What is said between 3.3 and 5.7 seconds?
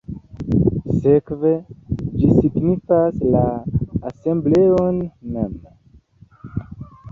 la asembleon mem.